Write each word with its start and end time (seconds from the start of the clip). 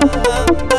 Oh, 0.00 0.46
ba 0.70 0.77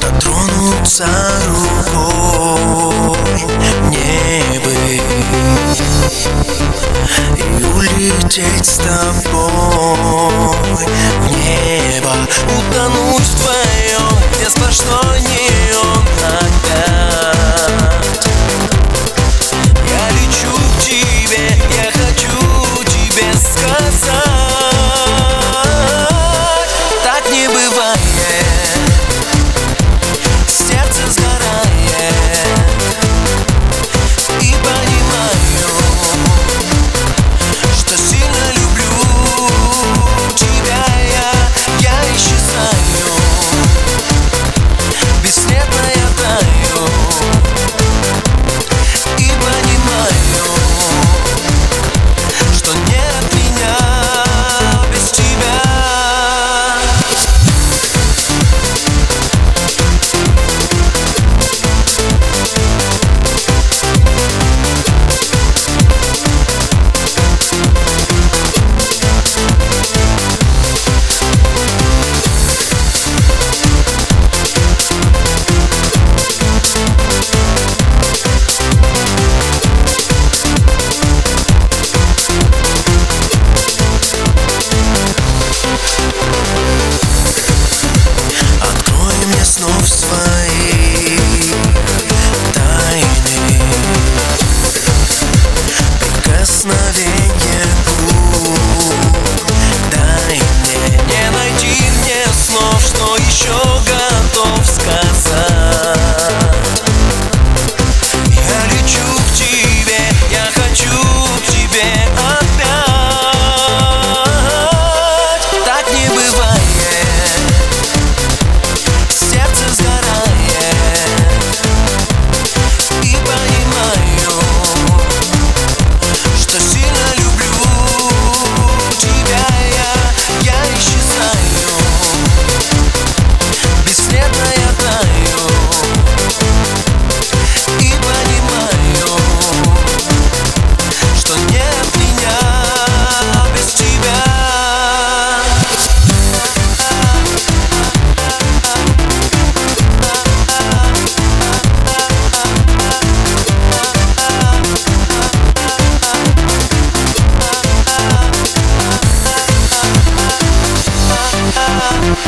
Дотронуться 0.00 1.06
рукой 1.48 3.18
небо 3.90 4.70
И 7.36 7.64
улететь 7.64 8.66
с 8.66 8.78
тобой 8.78 9.26
в 11.20 11.26
небо 11.28 12.12
Утонуть 12.58 13.22
вдвоем, 13.22 13.55
смешно 14.56 15.00
ні. 15.28 15.35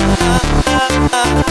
Ah, 0.00 0.40
ah, 0.66 0.88
ah, 1.12 1.42
ah. 1.42 1.47